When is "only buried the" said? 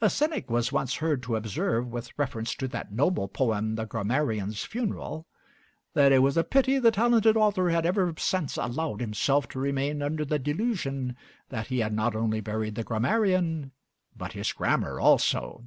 12.16-12.82